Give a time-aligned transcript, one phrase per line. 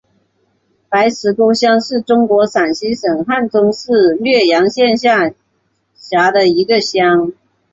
[0.89, 5.31] 白石沟乡是中国陕西省汉中市略阳县下
[5.93, 7.33] 辖的一个乡。